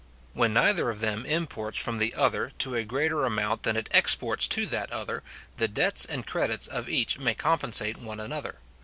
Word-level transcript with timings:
When 0.33 0.51
neither 0.51 0.89
of 0.89 0.99
them 0.99 1.27
imports 1.27 1.77
from 1.77 1.99
from 1.99 2.09
other 2.19 2.49
to 2.57 2.73
a 2.73 2.83
greater 2.83 3.23
amount 3.23 3.61
than 3.61 3.77
it 3.77 3.87
exports 3.91 4.47
to 4.47 4.65
that 4.65 4.89
other, 4.91 5.21
the 5.57 5.67
debts 5.67 6.05
and 6.05 6.25
credits 6.25 6.65
of 6.65 6.89
each 6.89 7.19
may 7.19 7.35
compensate 7.35 7.97
one 7.97 8.19
another. 8.19 8.57